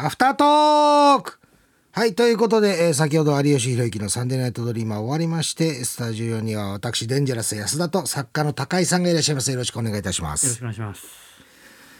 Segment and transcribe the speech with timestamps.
[0.00, 1.38] アフタートーク
[1.90, 9.50] はい、ということで、えー先ほど有吉弘行のサンデーナイトドリーマー終わりまして、スタジオには私、デンジャラス安田と作家の高井さんがいらっしゃいます。
[9.50, 10.58] よろしくお願いいたしまよろしす。
[10.58, 11.02] くお願いします。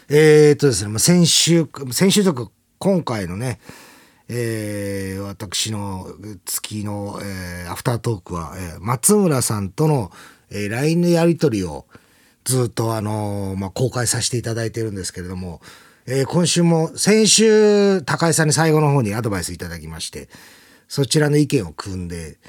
[0.07, 3.59] えー、っとですね、まあ先週、先週とか、今回のね、
[4.29, 6.07] えー私の
[6.45, 10.11] 月の、えーアフタートークは、えー松村さんとの、
[10.49, 11.85] えー LINE のやり取りを
[12.45, 15.59] ずっと、あのーまあ、公開させていただいてるんですけれども、
[16.11, 20.27] えー今週も先週高井さんに最後の方にアドバイスいただきまして
[20.87, 22.39] そちらの意見を組んで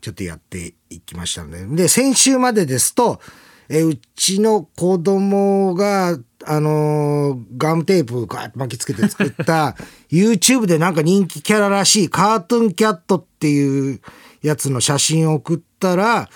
[0.00, 3.20] ちょっとやっていきましたのでで先週までですと、
[3.68, 9.76] えーうちの子供があのーガムテープガーッと巻きつけて作った
[10.10, 14.00] YouTube でなんか人気キャラらしいカートゥーンキャットっていう
[14.40, 16.30] やつの写真を送ったら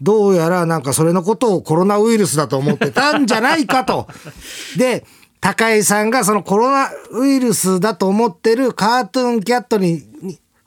[0.00, 4.08] どうやらなんかそれのことをコロナウイルスだと思ってたんじゃないかと。
[4.78, 5.04] で
[5.42, 10.04] 高井さんがそのコロナウイルスだと思ってるカートゥーンキャットに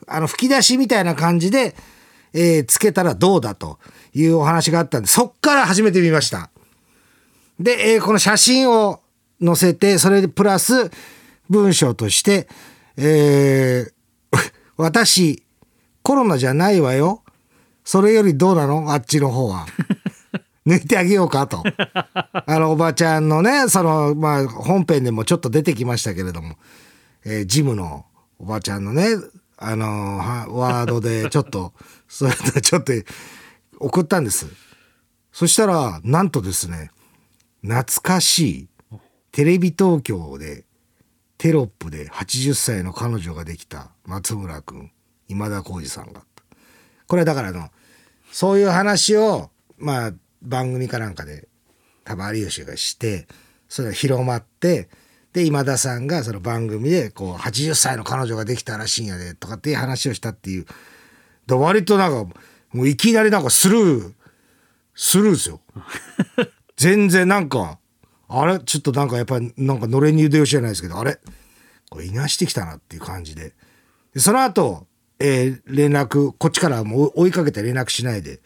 [0.05, 1.75] あの吹き出しみたいな感じで、
[2.33, 3.79] えーつけたらどうだと
[4.13, 6.49] いうお話があったんでそっから始めてみました。
[7.57, 8.99] で、えーこの写真を
[9.41, 10.91] 載せてそれでプラス
[11.49, 12.49] 文章として、
[12.97, 13.91] えー
[14.75, 15.41] 私
[16.03, 17.23] コロナじゃないわよ
[17.85, 18.91] それよりどうなの？
[18.91, 19.65] あっちの方は。
[20.65, 21.63] 抜いてあげようかと。
[22.47, 26.57] あのおばちゃんのねそのまあ本編でもちょっと出てきましたけれども、
[27.23, 28.05] えージムの
[28.39, 29.15] おばちゃんのね
[29.57, 31.73] あのはワードでちょっと
[32.07, 32.93] それでちょっと
[33.79, 34.47] 送ったんです。
[35.31, 36.91] そしたらなんとですね
[37.61, 38.67] 懐かしい
[39.31, 40.63] テレビ東京で
[41.37, 44.91] テロップで80歳の彼女ができた松村君
[45.27, 46.23] 今田耕司さんが
[47.07, 47.69] これはだからあの
[48.31, 50.13] そういう話をまあ
[50.45, 51.47] 番組かなんかで
[52.03, 53.27] 多分有吉がして
[53.67, 54.89] それが広まって
[55.33, 60.65] で今田さんがその番組でこう80歳の彼女ができたらしいんやでとかっていう話をしたっていう
[61.47, 62.33] で割となんか
[62.71, 64.13] もういきなりなんかスルー
[64.95, 65.61] スルーですよ。
[66.77, 67.79] 全然なんか
[68.27, 68.59] あれ？
[68.59, 71.19] ちょっとなんかやっぱりなんかのれんに腕押しじゃないですけどあれ？
[71.89, 73.53] これいなしてきたなっていう感じで。
[74.13, 74.87] でその後、
[75.19, 78.41] えー連絡こっちからもう追いかけて連絡しないで。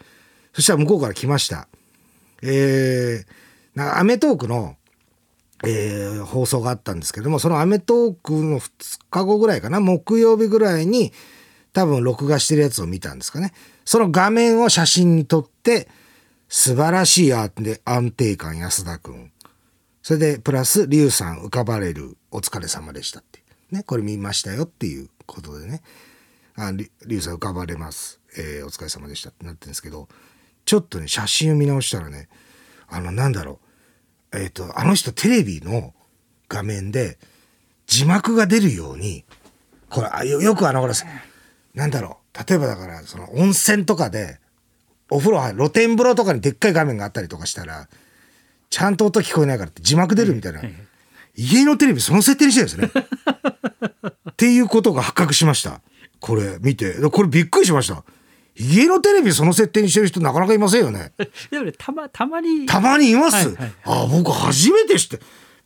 [0.53, 1.67] そしたら向こうから来ました
[2.41, 4.75] えー、なんかアメトークの、
[5.65, 11.11] えー放送があったんですけどもそのアメトークの2日後ぐらいかな木曜日ぐらいに
[11.73, 13.53] 多分録画してるやつを見たんですかね。
[13.85, 15.87] その画面を写真に撮って
[16.47, 17.51] 素晴らしい安
[18.11, 19.31] 定感安田君。
[20.01, 23.43] それでプラス龍さん浮かばれるお疲れ様でしたって。
[23.71, 25.81] ねこれ見ましたよっていうことでね。
[26.55, 30.07] あり龍さん浮かばれます、えーお疲れ様でしたってなってるんですけど。
[30.69, 32.29] ちょっとね写真を見直したらね
[32.89, 33.59] あのなんだろ
[34.31, 35.95] うえっ、とあの人テレビの
[36.47, 37.17] 画面で
[37.87, 39.25] 字幕が出るように
[39.89, 40.93] これあよよくあのほら
[41.73, 44.39] なんだろう例えばだからその温泉とかで
[45.09, 47.89] お風呂入る露天風呂とかにでっかい画面があったりとかしたら
[48.69, 50.61] ちゃんと音聞こえないからって字幕出るみたいな、
[51.35, 53.03] 家のテレビその設定にしてるんですね。
[54.31, 55.81] っていうことが発覚しました。
[56.19, 58.03] これ見てこれびっくりしました。
[58.59, 61.13] 家のテレビその設定にしてる人なかなかいませんよね。
[61.49, 62.65] でもね、たま、たまに。
[62.65, 63.47] たまにいます。
[63.47, 65.19] はいはいあ僕初めて知って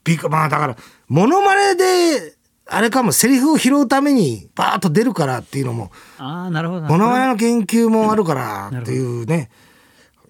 [0.04, 0.78] びっくまあだから
[1.08, 2.36] モノマネで
[2.68, 6.88] あれかもセリフを拾うためにバーッと出るからっていうのもああ、なるほどな。
[6.88, 9.50] モノマネの研究もあるからっていうね、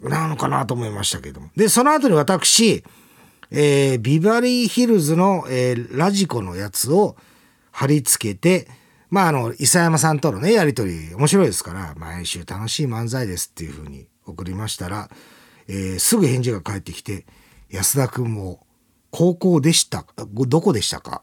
[0.02, 1.50] なのかなと思いましたけども。
[1.56, 2.84] で、その後に私、
[3.52, 7.16] えービバリーヒルズの、えーラジコのやつを
[7.72, 8.68] 貼り付けて、
[9.14, 15.08] まあ、あの、伊佐山さんとのね、やりとり、面白いですから、毎週楽しい漫才ですっていうふうに送りましたら、
[15.68, 17.28] えーすぐ返事が返ってきて、
[17.70, 18.66] 安田君も、
[19.12, 21.22] 高校でした、どこでしたか？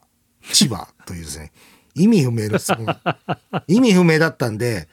[0.53, 1.51] 千葉というですね、
[1.97, 2.87] 意味不明の質問。
[3.67, 4.89] 意味不明だったんで、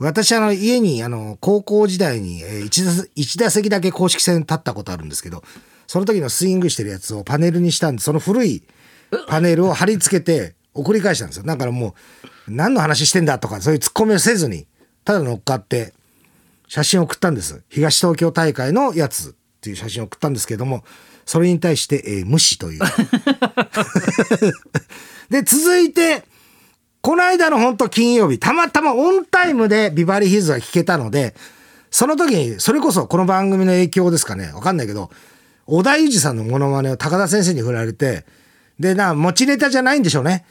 [0.00, 5.44] 私あの家にあの高校時代にえー一打一打席だけ公式戦立ったことあるんですけど
[5.86, 8.64] その時のスイングしてるやつをパネルにしたんでその古い
[9.28, 11.94] パネルを貼り付けて送り返したんですよだからもう
[12.56, 14.66] 何の話してんだとかそういうツッコミをせずに
[15.04, 15.92] ただ乗っかって
[16.68, 20.84] 写真を送ったんです東東京大会のやつっていう写真を送ったんですけども
[21.24, 22.80] それに対して、えー無視という
[25.30, 26.24] で続いて
[27.02, 31.34] この間の本当金曜日、たまたまオンタイムでビバリーヒルズが聞けたので、
[31.90, 35.10] その時に、それこそこの番組の影響ですかね、わかんないけど、
[35.66, 38.26] 小田裕二さんのモノマネを高田先生に振られて、
[38.78, 40.44] で、な、持ちネタじゃないんでしょうね。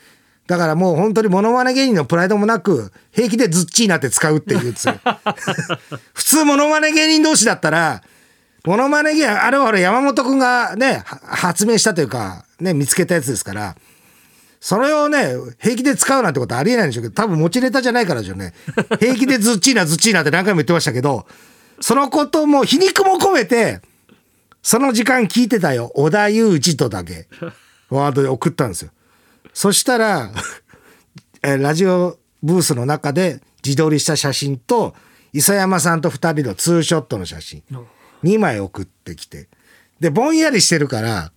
[0.50, 4.74] だからもう本当にモノマネ芸人のプライドもなく、平気でズッチーなって使うっていう
[6.14, 8.02] 普通モノマネ芸人同士だったら、
[8.66, 13.76] モノマネ芸人、あれはほら山本くんがね、は発明したというか、ね、見つけたやつですから、
[14.60, 18.56] それをね、平気で使うなんてことありえないんでしょうけど、多分持ちネタじゃないからでしょうね。
[19.00, 21.28] 平気でズッチーナズッチーナって何回も言ってましたけど、
[21.80, 23.82] そのことも皮肉も込めて、
[24.64, 25.92] その時間聞いてたよ。
[25.94, 27.28] 小田裕二とだけ、
[27.92, 28.90] ワードで送ったんですよ。
[29.54, 30.32] そしたら、
[31.42, 34.96] えラジオブースの中で自撮りした写真と、
[35.34, 37.64] 磯山さんと二人のツーショットの写真、
[38.24, 39.48] 2枚送ってきて、
[40.00, 41.32] で、ぼんやりしてるから、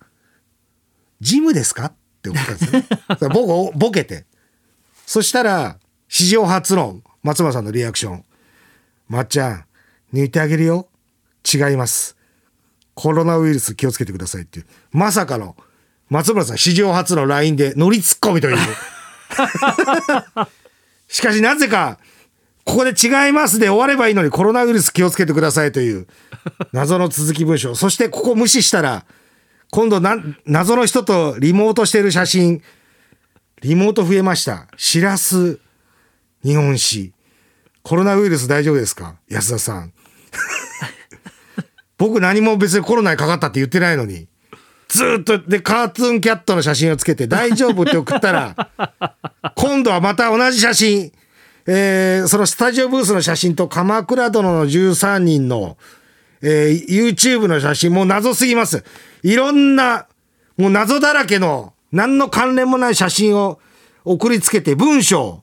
[1.21, 1.85] ジムですか？
[1.85, 2.87] って思ったんですよね。
[3.33, 4.25] 僕、ボケて。
[5.05, 5.77] そしたら、
[6.07, 8.25] 史上初の松村さんのリアクション。
[9.09, 9.65] まっちゃん、
[10.13, 10.87] 抜いてあげるよ。
[11.53, 12.15] 違います。
[12.93, 14.65] コロナウイルス気をつけてくださいっていう。
[14.91, 15.55] まさかの、
[16.09, 18.57] 松村さん史上初の LINE で乗りツッコミという。
[21.07, 21.99] しかしなぜか、
[22.65, 26.07] ここで違いますで終わればいいのにコロナウイルス気をつけてくださいという
[26.71, 27.75] 謎の続き文章。
[27.75, 29.05] そしてここ無視したら、
[29.71, 32.61] 今度な、謎の人とリモートしてる写真、
[33.61, 34.67] リモート増えました。
[34.77, 35.59] しらす
[36.43, 37.13] 日本史。
[37.81, 39.15] コロナウイルス大丈夫ですか？
[39.27, 39.93] 安田さん。
[41.97, 44.27] 僕何も別にコロナにかかったって言ってないのに。
[44.93, 48.69] ずーっと、で、カートゥーンキャットの写真をつけて大丈夫って送ったら、
[49.55, 51.11] 今度はまた同じ写真、
[51.65, 55.77] えーそのスタジオブースの写真と鎌倉殿の13人の、
[56.43, 58.83] えー YouTube の写真もう謎すぎます。
[59.23, 60.05] いろんな、
[60.57, 63.59] もう謎だらけの、何の関連もない写真を
[64.05, 65.41] 送りつけて文章。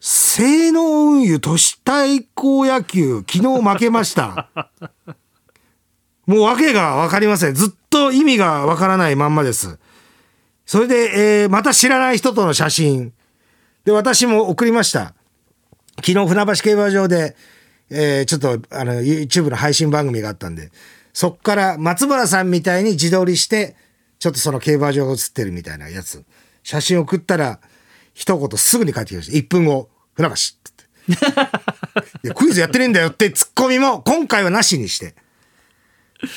[0.00, 4.50] 性能運輸都市対抗野球、昨日負けました。
[6.28, 7.54] もう訳がわかりません。
[7.54, 9.78] ずっと意味がわからないまんまです。
[10.66, 13.14] それで、えーまた知らない人との写真。
[13.86, 15.14] で、私も送りました。
[16.04, 17.34] 昨日船橋競馬場で、
[17.88, 20.70] えーちょっとあの YouTube の配信番組があったんで、
[21.14, 23.74] そっから松村さんみたいに自撮りして、
[24.18, 26.26] ちょっとその競馬場が映ってるみたいなやつ。
[26.62, 27.58] 写真送ったら、
[28.12, 29.38] 一言すぐに返ってきました。
[29.38, 32.20] 1分後、船橋って言って。
[32.26, 35.14] いや、クイズやってねえんだよってツッコミも今回はなしにして。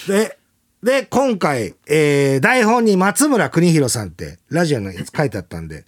[0.07, 0.38] で、
[0.83, 5.86] で、今回、えー台本に松村邦弘さんってラジオのやつ書いてあったんで、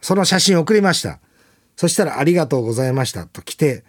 [0.00, 1.20] その写真送りました。
[1.76, 3.84] そしたらありがとうございましたと来て、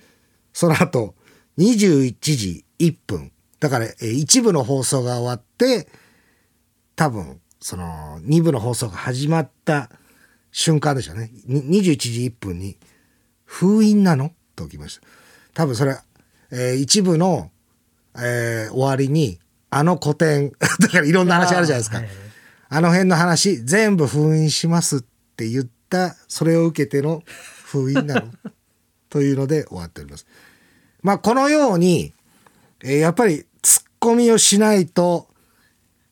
[0.53, 1.15] その後、
[1.57, 3.31] 21時1分。
[3.59, 5.88] だから、えー一部の放送が終わって、
[6.95, 9.89] 多分、その、二部の放送が始まった
[10.51, 11.31] 瞬間でしたね。
[11.47, 12.77] 21時1分に、
[13.45, 14.31] 封印なの？
[14.56, 15.07] と来ました。
[15.53, 15.97] 多分それ、
[16.51, 17.51] えー一部の、
[18.18, 19.39] えー終わりに、
[19.69, 21.98] あの古典、 だからいろんな話あるじゃないですか。
[21.98, 22.10] はい
[22.75, 25.01] あの辺の話、全部封印しますっ
[25.38, 27.21] て言った、それを受けての
[27.65, 28.31] 封印なの
[29.12, 30.25] というので終わっております。
[31.04, 32.15] まあ、このように、
[32.83, 35.27] えーやっぱりツッコミをしないと、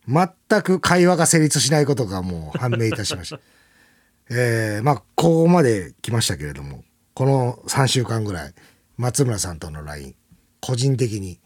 [0.08, 0.30] 全
[0.62, 3.40] く会話が成立しないことがもう判明いたしました。
[4.30, 6.84] えーまあ、ここまで来ましたけれども、
[7.16, 8.54] この3週間ぐらい、
[8.98, 10.14] 松村さんとの LINE、
[10.60, 11.40] 個人的に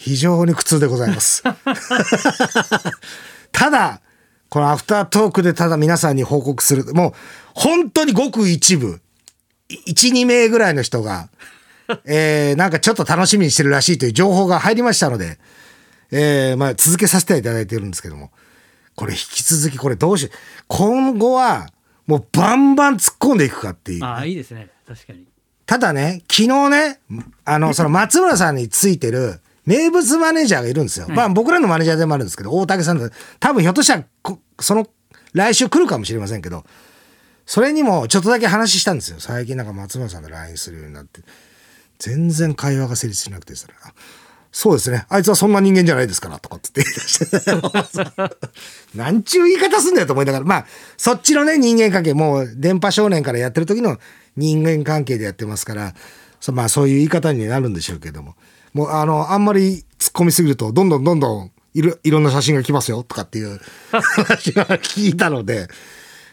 [0.00, 1.42] 非常に苦痛でございます。
[3.52, 4.00] ただ、
[4.48, 7.12] このアフタートークでただ皆さんに報告する、もう
[7.52, 9.02] 本当にごく一部、
[9.68, 11.28] 1、2名ぐらいの人が、
[12.06, 15.38] えーなんかちょっと楽しみにしてるらしいという情報が入りましたので、
[16.10, 18.30] えーまあ続けさせていただいてるんですけども、
[18.96, 20.30] これ引き続きこれどうし、
[20.66, 21.70] 今後は
[22.06, 24.04] もうバンバン突っ込んでいくかっていう。
[24.04, 24.70] ああ、いいですね。
[24.88, 25.26] 確かに。
[25.66, 27.00] ただね、昨日ね、
[27.44, 31.06] あの、その松村さんについてる名物マネージャーがいるんですよ。
[31.08, 33.08] まあ僕らのマネージャーでもあるんですけど、大竹さんの、
[33.38, 34.88] 多分ひょっとしたらこ、その、
[35.32, 36.64] 来週来るかもしれませんけど、
[37.46, 39.20] それにもちょっとだけ話したんですよ。
[39.20, 41.20] 最近なんか松村さんと LINE するようになって。
[42.00, 43.74] 全然会話が成立しなくてですね。
[43.84, 43.92] あ
[44.50, 45.06] そうですね。
[45.08, 48.98] あいつはそんな人間じゃないですから、とかって言って。
[48.98, 50.44] なん ちゅう言い方すんだよと思いながら。
[50.44, 53.98] まあ、そっちのね、人間関係、もう、電波少年からやってる時の
[54.36, 55.94] 人間関係でやってますから、
[56.40, 58.34] そまあ、そういう言い方になるんでしょうけども。
[58.72, 63.60] もう、あの、あんまり突っ込みすぎると、どんどんどんどんいろ、いろんな写真が来ますよ、とかっていう
[63.90, 65.68] 話は聞いたので、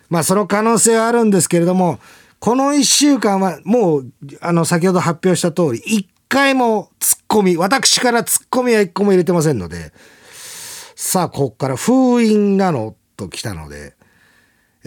[0.10, 2.00] まあ、その可能性はあるんですけれども、
[2.40, 9.92] この一週間はもう、あの、先ほど発表した通り、一回も突っ込み、私から突っ込みは一個も入れてませんので、
[10.96, 13.97] さあ、ここから封印なのと来たので、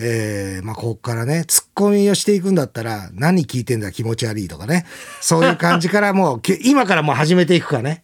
[0.02, 4.87] えー、まあ、ここからね、突っ込みをしていくんだったら、何聞いてんだ気持ち悪いとかね、
[5.21, 8.02] そういう感じからもう、き今からもう始めていくかね。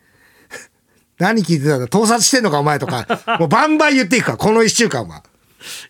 [1.19, 3.07] 何聞いてたんだ盗撮してんのかお前とか、
[3.41, 5.25] もうバンバン言っていくか、この一週間は。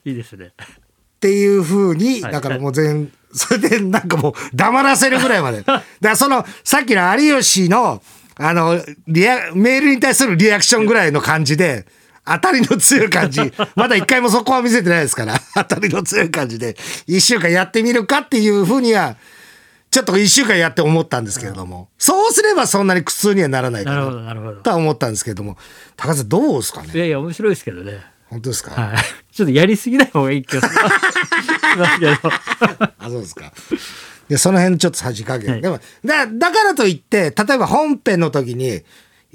[0.04, 0.46] いいですね。
[0.46, 5.62] っていう風に、はいだからもう全、それでなんかもう黙らせるぐらいまで。
[5.66, 8.00] だからその、さっきの有吉の、
[8.36, 11.86] あの、リア、メールに対するリアクションぐらいの感じで、
[12.26, 13.40] 当たりの強い感じ。
[13.76, 19.16] まだ一回もそこは見せてないですから、 当たりの強い感じで、一週間やってみるかっていうふうには、
[19.90, 23.98] ちょっと一週間やって思ったんですけれども、そうすればそんなに苦痛にはならないかな。
[24.00, 24.60] るほどななるほど。
[24.60, 25.56] とは思ったんですけれども、
[25.96, 26.90] 高橋さんどうですかね？
[26.92, 28.00] いやいや面白いですけどね。
[28.28, 28.96] 本当ですか、はい。
[29.32, 32.12] ちょっとやりすぎない方がいい気がしますけど
[32.98, 33.52] あ、そうですか。
[34.28, 35.52] で、その辺ちょっとさじ加減。
[35.52, 35.62] はい。
[35.62, 38.82] でも、だ、だからといって、例えば本編の時に、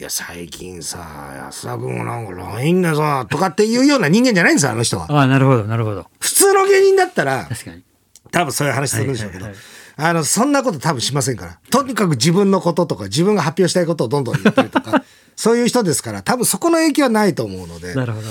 [0.02, 0.98] いや、最近さ、
[1.46, 5.06] 安田君がなんか LINE でさ、とかっていうような人間じゃないんですよ、あの人は。
[5.08, 6.08] ああなるほどなるほど。
[6.20, 7.84] 普通の芸人だったら、確かに。
[8.32, 9.62] 多分そういう話するんでしょうけど、はいはい
[9.98, 11.60] あの、そんなこと多分しませんから。
[11.70, 15.04] とにかく自分のこととか、自分が発表したいことをどんどん言ったりとか、
[15.38, 18.28] そういう人ですから、多分そこの影響はないと思うので、なるほど。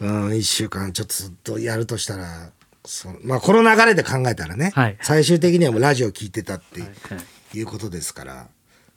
[0.00, 2.50] うん、一週間ちょっとずっとやるとしたら、
[2.84, 4.98] そまあ、この流れで考えたらね、はい。
[5.00, 7.20] 最終的にはもうラジオ聞いてたってはいは
[7.54, 7.58] い。
[7.58, 8.48] いうことですから、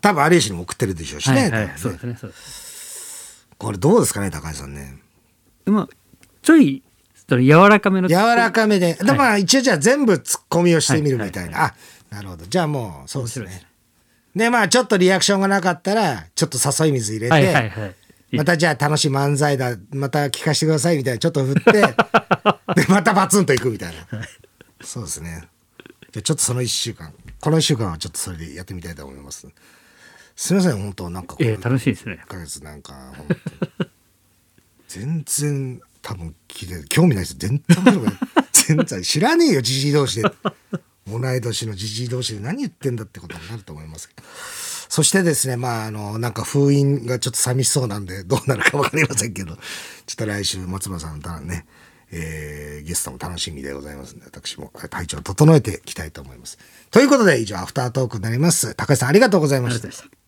[0.01, 1.41] 多分有吉にも送ってるでしょうしね。
[1.41, 4.98] はいはいそうですねそうですこれどうですかね、高橋さんね。
[5.65, 5.89] まあ
[6.41, 6.82] ちょい
[7.29, 11.60] 柔らかめの柔らかめで、でまあ一応じゃあ全部ツッコミをしてみるみたいな。
[11.60, 11.65] は
[12.12, 12.46] あ、なるほど。
[12.46, 13.68] じゃあもう、そうですね
[14.36, 17.96] でまあちょっとリアクションがなかったら、ちょっと誘い水入れて、はいはいはい
[18.32, 24.22] またじゃあ楽しい漫才だ、また聞かせてくださいみたいな、ちょっと振って、 で、またバツンといくみたいな。
[24.84, 25.48] そうですね。
[26.12, 29.48] じゃあちょっとその一週間、この一週間はちょっとそれでやってみたいと思います。
[30.41, 33.91] すみません、本当なんかええ楽しいですね1ヶ月なんか、本当に
[34.88, 37.36] 全然多分聞いて興味ないです。
[37.38, 38.17] 全然
[38.53, 40.31] 全然知らねえよ、じじい同士で。
[41.05, 44.24] 同い年のじじい同士で何言ってんだってことになると思いますけど。
[44.88, 49.62] そしてですね、まあ、あの、なんか封印がちょっと寂しそうなんで、どうなるかわかりませんけど、ちょ
[50.13, 51.65] っと来週、松村さんのね、
[52.12, 56.58] えーゲストも楽しみでございますので、私も体調を整えていきたいと思います。
[56.91, 58.74] ということで、以上、アフタートークになります。
[58.74, 60.18] 高橋さん、ありがとうございました